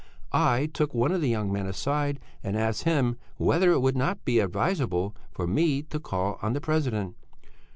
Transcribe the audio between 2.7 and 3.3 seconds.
him